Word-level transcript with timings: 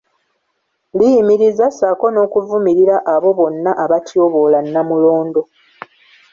Liyimiriza 0.97 1.65
ssaako 1.71 2.05
n’okuvumirira 2.11 2.95
abo 3.13 3.29
bonna 3.37 3.71
abatyoboola 3.83 4.57
Nnamulondo 4.65 5.41